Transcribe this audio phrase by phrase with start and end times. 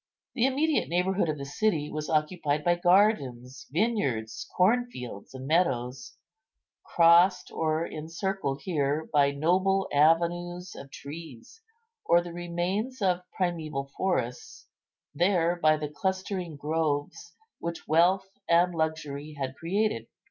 [0.33, 6.17] The immediate neighbourhood of the city was occupied by gardens, vineyards, corn fields, and meadows,
[6.83, 11.61] crossed or encircled here by noble avenues of trees
[12.03, 14.67] or the remains of primeval forests,
[15.13, 20.07] there by the clustering groves which wealth and luxury had created.